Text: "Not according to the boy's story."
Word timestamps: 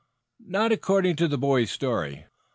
"Not 0.47 0.71
according 0.71 1.17
to 1.17 1.27
the 1.27 1.37
boy's 1.37 1.69
story." 1.69 2.25